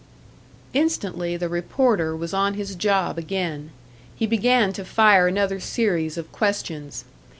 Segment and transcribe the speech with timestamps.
[0.73, 3.69] Instantly the reporter was on his job again;
[4.15, 7.05] he began to fire another series of questions.